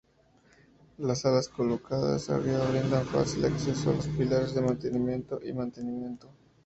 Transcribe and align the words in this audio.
Las 0.97 1.27
alas 1.27 1.47
colocadas 1.47 2.31
arriba 2.31 2.65
brindan 2.71 3.05
fácil 3.05 3.45
acceso 3.45 3.91
a 3.91 3.95
los 3.97 4.07
pilares 4.07 4.55
de 4.55 4.61
mantenimiento 4.61 5.39
y 5.45 5.53
mantenimiento. 5.53 6.27